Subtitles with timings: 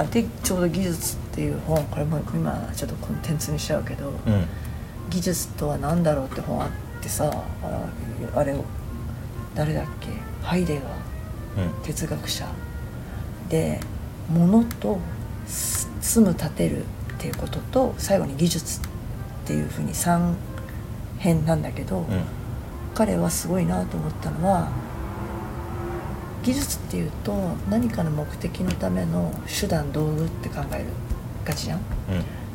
[0.00, 4.44] あでちょうど「技術」っていう本これも今ちょっとコンテンツにしちゃうけど、うん。
[5.10, 6.70] 技術とは何だろうって本あっ
[7.02, 7.30] てさ
[7.62, 7.88] あ
[8.38, 8.64] あれを
[9.54, 10.08] 誰だっけ？
[10.42, 11.82] ハイデガーうん。
[11.82, 12.46] 哲学者。
[13.48, 13.80] で
[14.32, 14.98] 物と
[15.46, 16.86] す住む建てるっ
[17.18, 18.82] ていうことと最後に技術っ
[19.44, 20.34] ていうふうに3
[21.18, 22.04] 編なんだけど、うん。
[22.94, 24.70] 彼はすごいなと思ったのは
[26.42, 27.34] 技術っていうと
[27.68, 30.86] 何かの目的のための手段道具って考える
[31.44, 31.78] がちじゃん？
[31.78, 31.84] うん。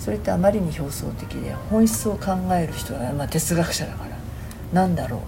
[0.00, 4.14] それってあまりに表層的で本質を考える人は、まあ、哲学者だから。
[4.72, 5.20] なんだろう？
[5.20, 5.22] っ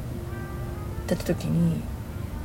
[1.15, 1.81] て言った時に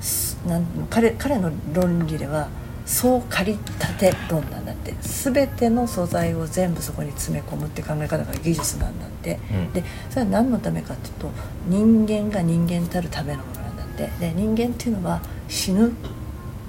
[0.02, 2.50] すなん彼彼の論理では
[2.86, 4.94] 総借り立て論なんだって。
[5.02, 9.74] 全ての素材を全部そこに詰め込むって考え方が技術なんだって、うん。
[9.74, 11.32] でそれは何のためかっていうと
[11.68, 14.10] 人間が人間たるためのものなんだって。
[14.20, 15.92] で人間っていうのは死ぬっ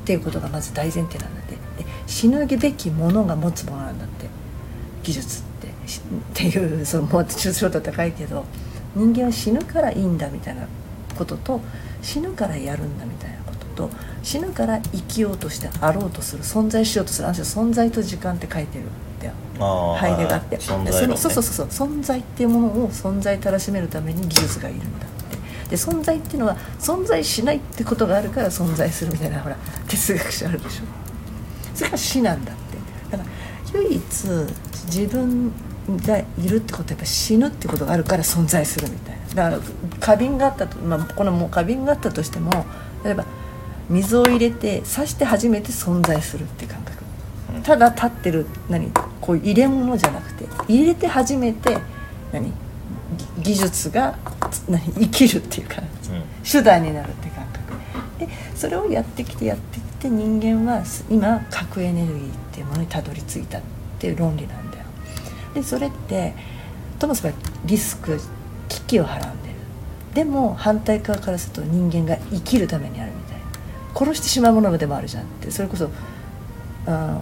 [0.04, 1.52] ていうことがまず大前提なんだって。
[1.52, 1.58] で
[2.06, 4.26] 死ぬべきものが持つものなんだって。
[5.02, 5.52] 技術って。
[5.86, 6.02] しっ
[6.34, 8.44] ていうそのもう抽象度高いけど
[8.94, 10.66] 人間は死ぬからいいんだみたいな
[11.16, 11.60] ことと
[12.02, 13.90] 死ぬからやるんだみたいなことと
[14.22, 17.28] 死ぬから生きようとしてあろうとする存在しようとする。
[17.28, 18.88] あの人存在と時間って書いてるん
[19.20, 21.66] だよああハイデガーってね、そうそうそうそう。
[21.66, 25.06] 存在っていうものを存在たらしめるために技術がいるんだ。
[25.06, 25.11] って
[25.72, 29.56] で存在っていうのは存在しないってことがあるから存在するみたいなほら
[29.88, 30.82] 哲学者あるでしょ。
[31.74, 32.76] それが死なんだって。
[33.10, 33.30] だから
[33.80, 34.02] 唯一
[34.84, 35.50] 自分
[36.04, 39.50] がいるってことはやっぱ死ぬってことがあるから存在するみたいな。
[39.50, 42.50] だから花瓶があったと、まあ、このもう花瓶があったとしても
[43.02, 43.24] 例えば
[43.88, 47.02] 水を入れて刺して初めて存在するって感覚。
[47.62, 48.90] ただ立ってる何
[49.22, 51.78] こういう入れ物じゃなくて入れて初めて
[52.30, 52.52] 何
[53.38, 54.18] 技術が
[54.68, 55.82] 何生きるっていうか
[56.50, 57.62] 手段になるって感覚。
[58.18, 62.20] でそれをやってきてやってきて人間は今核エネルギーっ
[62.52, 63.60] ていうものにたどり着いたっ
[63.98, 64.84] ていう論理なんだよ。
[65.54, 66.34] でそれって
[66.98, 68.20] ともすればリスク
[68.68, 69.54] 危機をはらんでる。
[70.14, 73.42] でも反対側からすると人間が生きるためにあるみたいな。
[73.94, 75.50] 殺してしまうものでもあるじゃんって。
[75.50, 75.90] それこそ
[76.86, 77.20] あ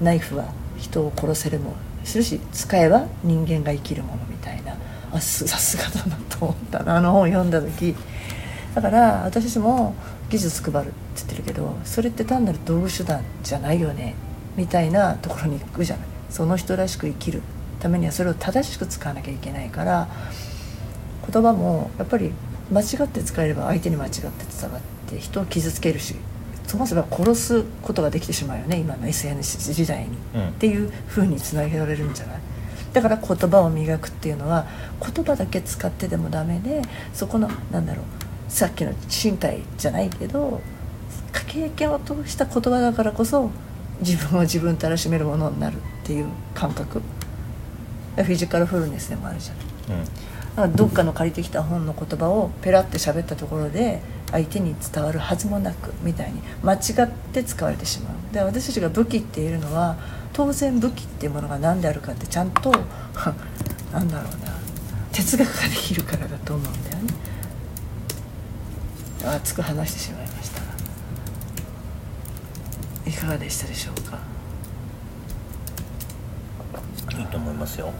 [0.00, 0.46] ーナイフは
[0.78, 1.74] 人を殺せるも
[2.04, 4.74] するし使えば人間が生きるものみたいな
[5.12, 6.96] あすさすがだなと思ったな。
[6.96, 7.94] あの本を読んだ時。
[8.74, 9.94] だから私たちも
[10.28, 14.14] 技術配るって言ってるけどそれって単なる道具手段じゃないよね。
[14.56, 16.06] みたいなところに行くじゃない。
[16.30, 17.42] その人らしく生きる
[17.80, 20.08] ためにはそれを正しく使わなきゃいけないから
[21.32, 22.30] 言葉もやっぱり
[22.70, 24.20] 間違って使えれば相手に間違って
[24.60, 26.14] 伝わって人を傷つけるし
[26.66, 28.78] そもそも殺すことができてしまうよね。
[28.78, 30.48] 今の SNS 時代に、うん。
[30.50, 32.40] っていうふうにつなげられるんじゃない？
[32.92, 34.66] だから言葉を磨くっていうのは
[35.00, 38.04] 言葉だけ使ってでもダメでそこのなんだろう
[38.48, 40.60] さっきの身体じゃないけど
[41.46, 43.50] 経験を通した言葉だからこそ
[44.00, 47.02] 自分を自分たらしめるものになるっていう感覚。
[48.16, 49.52] フィジカルフルネスでもあるじゃ
[49.92, 49.96] ん。
[49.96, 50.04] うん。
[50.04, 58.34] だからどっかの借りてきた本の言葉をペラって喋ったところで相手に伝わるはずもなくみたいに間違って使われてしまう。
[58.34, 59.96] で私たちが武器っていうのは
[60.32, 62.70] 当然武器っていうものが何であるかってちゃんと
[63.92, 64.52] なんだろうな
[65.12, 67.14] 哲学ができるからだと思うんだよね。
[69.24, 70.62] 熱く話してしまいました。
[73.10, 74.18] いかがでしたでしょうか？
[77.20, 77.92] いいと思いますよ。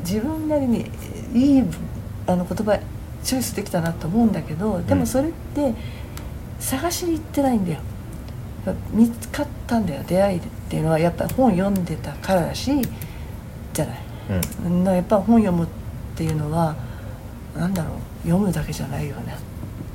[0.00, 0.90] 自分なりに
[1.34, 1.62] いい
[2.26, 2.78] あの言葉
[3.22, 5.74] チョイスできたなと思うんだけどでもそれって
[6.58, 7.80] 探しに行ってないんだよ。
[8.90, 10.02] 見つかったんだよ。
[10.06, 12.72] 出会いっていうのはやっぱ本読んでたからだし
[13.72, 13.98] じゃない。
[14.64, 14.84] うん。
[14.84, 15.68] なやっぱ本読むっ
[16.16, 16.74] ていうのは
[17.56, 19.36] なんだろう読むだけじゃないよね。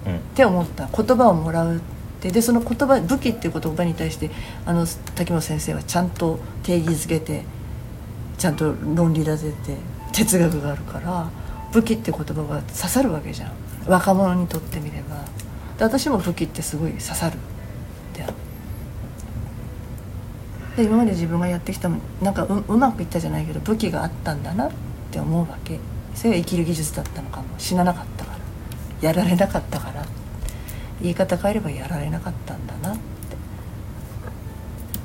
[0.07, 0.15] うん。
[0.15, 0.87] って思った。
[0.87, 1.81] 言葉をもらう
[2.21, 4.29] ってでその言葉武器っていう言葉に対して
[4.63, 7.43] あの滝本先生はちゃんと定義づけて
[8.37, 9.77] ちゃんと論理立てて
[10.11, 11.31] 哲学があるから
[11.73, 13.51] 武器って言葉が刺さるわけじゃん。
[13.87, 15.25] 若者にとってみれば。
[15.79, 17.37] で私も武器ってすごい刺さる
[18.13, 18.25] で
[20.77, 21.89] で今まで自分がやってきた
[22.21, 24.71] なんかううまくいったじゃないけど武器があったんだなっ
[25.11, 25.79] て思うわけ。
[26.13, 27.45] それが生きる技術だったのかも。
[27.57, 28.33] 死ななかったか
[29.01, 29.09] ら。
[29.09, 30.05] やられなかったから。
[31.01, 32.97] 言い方変えればやられなかったんだなっ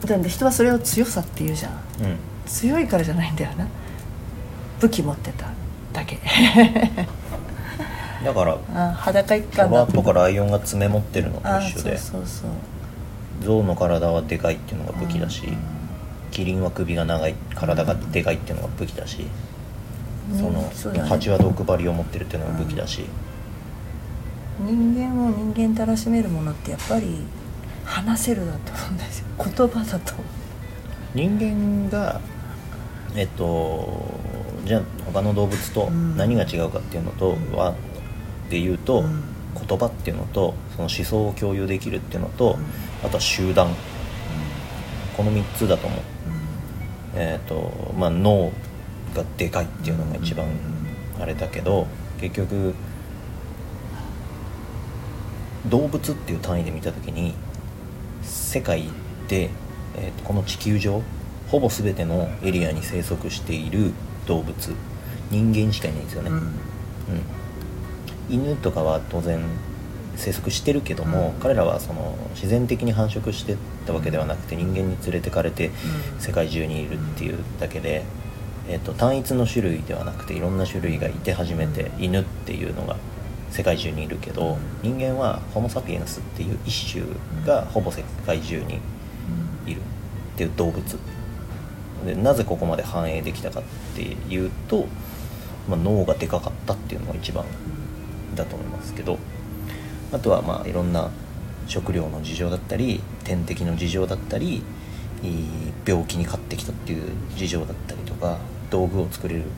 [0.02, 0.12] て。
[0.12, 1.72] なんで人はそれを強さって言うじゃん。
[1.72, 1.78] うん。
[2.46, 3.66] 強いからじゃないんだよな。
[4.80, 5.46] 武器持ってた
[5.92, 6.18] だけ。
[8.24, 12.50] だからあ裸一ロ貫だバとかライオンが爪持ってるのと一緒でそうそう
[13.44, 15.46] 象の体はでかいっていうのが武器だし
[16.32, 19.26] キリンは首が長い体がでかいっていうのが武器だし
[20.32, 20.38] うん。
[20.38, 23.04] その蜂は毒針を持ってるっていうのが武器だし
[24.60, 27.18] 人間を人間たらしめるものってやっぱり
[27.84, 29.26] 話せるだと思うんですよ。
[29.38, 30.14] 言葉だと。
[31.14, 32.20] 人間が
[33.14, 34.20] えっと
[34.64, 36.16] じゃあ他の動物とうん。
[36.16, 37.74] 何が違うかっていうのとは
[38.50, 39.22] で言うと、うん。
[39.66, 42.58] 言葉っていうのとその思想を共有できるっていうのと、
[43.02, 43.68] あとは集団。
[45.16, 46.00] この3つだと思う。
[47.14, 48.52] えっ、とまあ脳
[49.14, 50.46] がでかいっていうのが一番
[51.18, 51.86] あれだけど
[52.20, 52.74] 結局
[55.68, 57.34] 動物っていう単位で見た時に
[58.22, 58.84] 世界
[59.28, 59.50] で、
[59.96, 61.02] えーとこの地球上
[61.50, 63.92] ほぼ全てのエリアに生息している
[64.26, 64.74] 動物
[65.30, 66.36] 人間しかいないんですよね、うん。
[66.36, 66.52] うん。
[68.28, 69.40] 犬とかは当然
[70.16, 71.40] 生息してるけども、うん。
[71.40, 75.70] 彼らはその自然的に繁殖してったわけではなくて人間に連れてかれてう
[76.18, 76.20] ん。
[76.20, 78.04] 世界中にいるっていうだけで、
[78.68, 82.96] えー、と単一の種類ではなくていろんな種類がいて初めて犬っていうのが
[83.50, 87.04] 世界中にいるけど人間はホモ・サピエンスっていう一種
[87.46, 88.80] がほぼ世界中に
[89.66, 89.82] いるっ
[90.36, 90.98] ていう動物。
[92.04, 93.62] でなぜここまで繁栄できたかっ
[93.94, 94.86] ていうと、
[95.68, 97.44] まあ、脳がでかかったっていうのが一番
[98.34, 99.18] だと思いますけど
[100.12, 101.10] あとはまあいろんな
[101.66, 104.62] 食料の事情だったり天敵の事情だったり
[105.84, 108.38] 病気に勝ってきたっていう事情だったりとか
[108.70, 109.48] 道具を作れるっ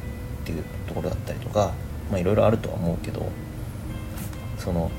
[0.45, 1.73] ていうところだったりとか
[2.11, 3.31] まあいろいろあるとは思うけど
[4.59, 4.91] その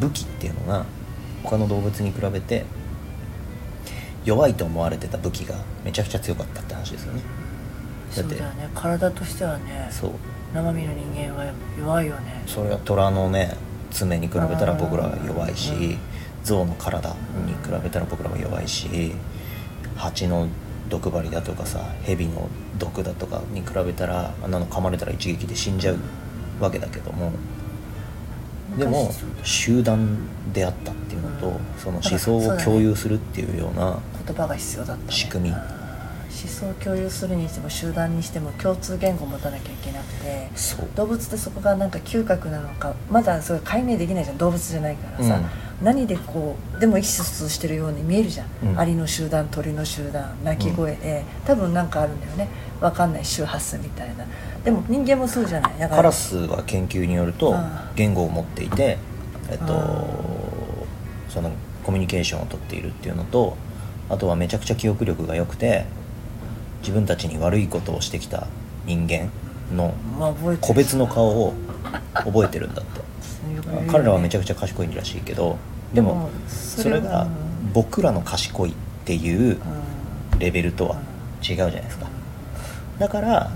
[0.00, 0.84] 武器っていうのが
[1.42, 2.64] 他の動物に比べて
[4.24, 7.20] 弱いと思われてた武器がめちゃくちゃ強かったって話ですよね。
[8.16, 8.70] だってそうだよね。
[8.74, 10.10] 体としてはねそう。
[10.54, 12.42] 生身の人間は弱いよね。
[12.46, 13.56] それは虎のね
[13.90, 15.98] 爪に比べたら僕らは弱いしうん。
[16.46, 19.12] 象の体に比べたら僕らも弱いし
[19.96, 20.46] 蜂の
[20.88, 25.98] 毒針だとかさ蛇の毒だとかに比べたらあんなの噛まれたら一撃で死んじゃう
[26.60, 27.32] わけだけども
[28.78, 29.10] でも
[29.42, 30.18] 集団
[30.52, 35.56] であったっていうのとうんその思想を共有するっていうような言葉が必要だった、ね、仕組み。
[36.36, 40.50] 思想を共有するにしても集団にしても共通言語を持たなきゃいけなくて
[40.94, 44.38] 動物ってそこがなんか嗅覚なのかまだそれ解明できないじゃん。
[44.38, 45.40] 動物じゃないからさ、
[45.82, 48.78] 何でこうでも意思疎通してるように見えるじゃん、うん。
[48.78, 52.48] アリの集団鳥の集団鳴き声で、多分なんかあるんだよね。
[52.80, 53.24] わかんない。
[53.24, 54.24] 周波数みたいな。
[54.64, 55.78] でも人間もそうじゃない？
[55.78, 55.96] だから。
[55.96, 57.54] カラスは研究によると
[57.94, 58.98] 言語を持っていて、
[59.50, 60.16] えっあと、
[61.28, 61.52] その
[61.84, 63.56] コミュニケーションをとっているっていうのと
[64.08, 65.84] あとはめちゃくちゃ記憶力が良くて
[66.80, 68.46] 自分たちに悪いことをしてきた
[68.86, 69.30] 人間
[69.74, 69.94] の
[70.60, 71.54] 個別の顔を
[72.14, 72.95] 覚えてるんだって
[73.90, 75.58] 彼らはめちゃくちゃ賢いらしいけど
[75.92, 78.74] でもそそれがうん僕らの賢いっ
[79.04, 79.58] ていううん。
[80.38, 80.96] レベルとは
[81.42, 82.06] 違うじゃないですか。
[82.98, 83.50] だから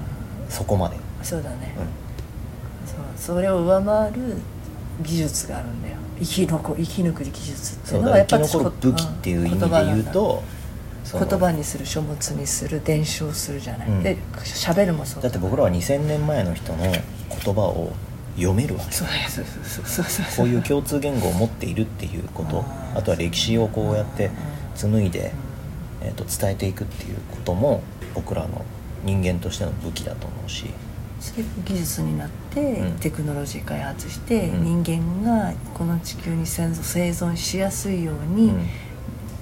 [0.49, 2.89] そこまで、そうだね、うん。
[2.89, 4.37] そうそれを上回る
[5.03, 5.97] 技術があるんだよ。
[6.19, 10.43] 生き残生き抜く技術っていううだはやっぱから生き残る武器っていう意味で言うと
[11.13, 14.03] 言葉にする書物にする伝承するじゃない、うん。
[14.03, 15.29] で喋るもそうだ。
[15.29, 17.93] って僕らは2000年前の人の言葉を
[18.41, 18.85] 読めるわ。
[18.85, 20.27] けそうそうそうそうそう。
[20.37, 22.65] こういう共通言語を持っているっていうこと。
[22.95, 24.31] あとは歴史をこうやって
[24.75, 25.33] 紡いで、
[26.03, 27.83] えー、と伝えていくっていうことも
[28.15, 28.65] 僕らの
[29.05, 30.67] 人間としての武器だと思うし。
[31.21, 31.35] そ
[31.67, 32.99] 技術になって、うん。
[32.99, 34.83] テクノロジー開発して、うん。
[34.83, 38.67] 人間がこの地球に生存生存しやすいように、うん。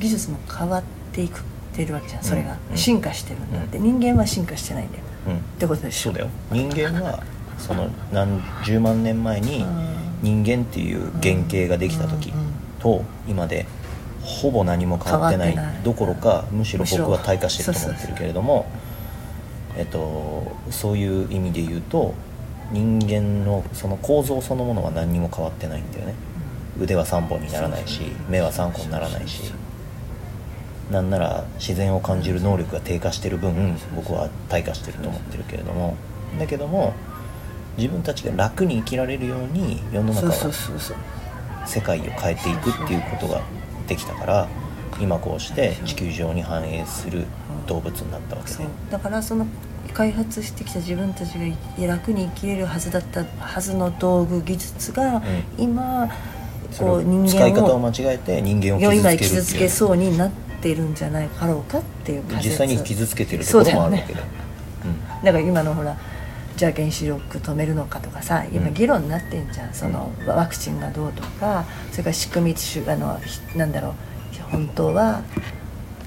[0.01, 2.77] 技術も変わっていくってるわけじゃんそれが、うん。
[2.77, 4.01] 進化してるんだって、うん。
[4.01, 5.05] 人間は進化してないんだよ。
[5.29, 5.37] うん。
[5.37, 6.11] ってことでしょ。
[6.11, 6.29] そうだよ。
[6.51, 7.23] 人間は
[7.59, 9.65] その何十万年前に
[10.23, 12.33] 人間っていう原型ができた時
[12.79, 13.67] と今で
[14.23, 18.67] ほぼ何も変わってないどころかむしろ僕は退化してると思ってるけれども
[19.77, 22.15] えっとそういう意味で言うと
[22.71, 26.15] 人間のその構造そのものは何にも変わってないんだよね。
[26.79, 29.53] 腕は3本にならないし目は3個にならないし。
[30.91, 35.97] なんなら自然を感じる能力が低下してる分僕は退化してると思ってるけれども。
[36.39, 36.95] だけども
[37.79, 40.53] 自分たちが楽に生きられるように世の中を
[41.65, 43.41] 世界を変えていくっていうことが
[43.87, 44.49] できたから
[45.01, 47.25] 今こうして地球上に繁栄する
[47.67, 48.65] 動物になったわけで。
[48.91, 49.47] だからその
[49.95, 55.23] 開発してきた自分たちが楽に生きれるはずだったはずの道具技術が、
[55.57, 56.11] 今
[56.71, 60.31] それをこう人使い間を方を間違えて人間を傷つ今傷つけそうになっ
[60.61, 64.21] てるんじゃないかろうかっていう実際に傷つけてるところもあるわけで、
[65.25, 65.97] だから今のほら
[66.59, 68.75] じゃあ原子力止めるのかとかさ今うん。
[68.75, 73.93] 議論になってんじゃん、そのワクチンがどうとかそれから仕組みしあのひなんだろう
[74.51, 75.23] 本当は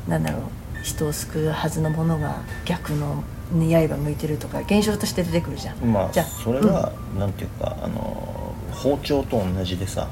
[0.08, 0.42] なんだろう
[0.84, 10.10] 人を救うはずのものが逆のに刃向いてるとか現象として出てくるじゃん、うんまあじゃあそれは、なんていうかあの包丁と同じでさ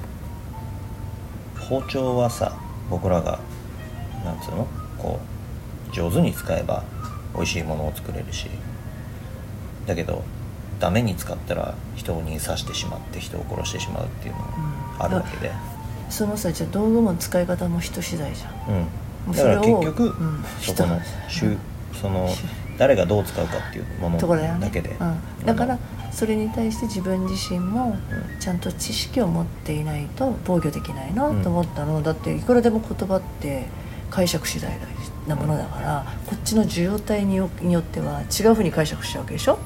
[1.59, 2.57] 包丁はさ
[2.89, 3.39] 僕らが
[4.23, 4.67] なんつうの
[4.97, 5.19] こ
[5.89, 6.83] う上手に使えば
[7.35, 8.47] 美味しいものを作れるし
[9.89, 10.23] だけど
[10.79, 14.45] ダメに使ったら人に刺してしまって人を殺してしまうっていうのも
[14.99, 15.51] あるわけで、
[16.09, 18.87] そのさじゃあ道具も使い方も人次第じゃん。
[19.27, 20.45] うん、だからそれを結局、うん。
[20.61, 21.57] そこのしゅ
[21.99, 22.29] その
[22.77, 25.77] 誰がどう使うかっていうものだけで、うん、だから
[26.13, 28.39] それに対して自分自身もうん。
[28.39, 33.65] ちゃんと知識を持っていないと防御できないなと思ったの、だっていくらでも言葉って
[34.09, 34.71] 解釈次第
[35.27, 39.59] なものだからこっちの受容体によっては違うふうに解釈しちゃうわけでしょ？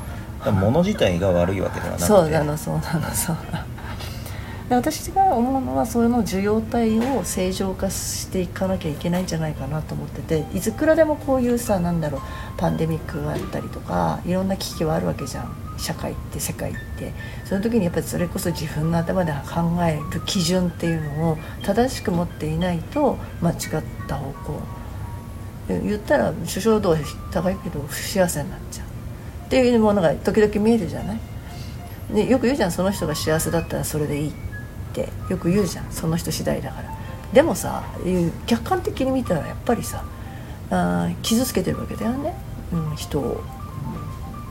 [0.51, 2.05] 物自体が悪いわけではなくて。
[2.07, 3.73] そうなのそうなのそうなの。
[4.69, 12.21] で私が思うのはその受容体を正常化していかなきゃいけないんじゃないかなと思ってていくらでもこういうさなんだろう
[12.57, 15.55] パンデミックがあったりとかいろんな危機はあるわけじゃん。
[15.75, 17.11] 社会って世界って。
[17.45, 23.57] その時にやっぱりそれこそ自分の頭で考える基準っていうのを正しく持っていないと間違っ
[24.07, 24.61] た方向。
[25.69, 26.97] え言ったら首相度は
[27.31, 28.92] 高いけど不幸せになっちゃう
[29.53, 31.19] っていうものが時々見えるじゃない？
[32.13, 34.31] でよく言うじゃんその人が幸せだったらそれでいいっ
[34.93, 35.09] て。
[35.29, 36.89] よく言うじゃんその人次第だから。
[37.33, 37.83] でもさ
[38.45, 40.03] 客観的に見たらやっぱりさ
[40.69, 42.35] あ傷つけてるわけだよね、
[42.71, 43.43] うん、人を。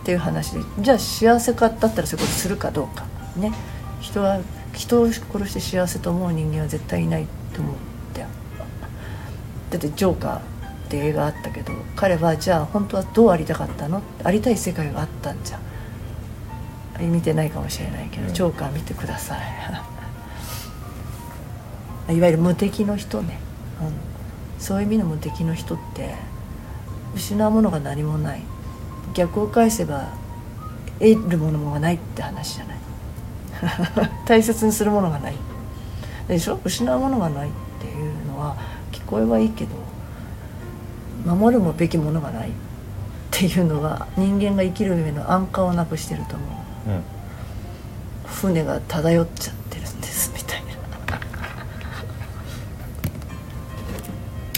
[0.03, 0.61] っていう話で。
[0.81, 3.05] じゃあ幸せかだったらそういうことするかどうか。
[3.37, 3.53] ね。
[4.01, 4.41] 人は
[4.73, 8.29] 人を殺して幸せと思う人間は絶対いないと思うんだよ。
[9.71, 10.41] だってジョーカー
[10.99, 14.03] って映画あったけど彼はじゃあ本当はどうありたかったの？
[14.23, 15.59] ありたい世界があったんじゃ。
[17.03, 18.35] ん見てないかもしれないけど、うん。
[18.35, 19.37] ジョーカー見てくださ
[22.09, 22.15] い。
[22.15, 23.39] いわゆる無敵の人ね、
[23.81, 23.93] うん、
[24.63, 26.15] そういう意味の無敵の人って
[27.15, 28.43] 失うものが何もない。
[29.15, 30.09] 逆を返せば
[30.99, 32.77] 得るものもないって話じゃない。
[34.27, 35.35] 大切にするものがない。
[36.29, 36.61] でしょ？
[36.65, 38.57] 失うものがないっていうのは
[38.93, 39.71] 聞こえはいいけど
[41.25, 42.53] 守るもべきものがないっ
[43.31, 46.45] ていうのは人間が生きる上の安価をなくしてると思
[46.87, 46.91] う。
[46.91, 47.03] うん。
[48.27, 50.73] 船が漂っちゃってるんですみたいな。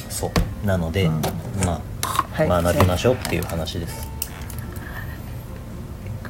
[0.09, 0.66] そう。
[0.66, 1.23] なので、うん。
[1.64, 2.49] まあ、はい。
[2.49, 4.13] 学びましょうっていう話です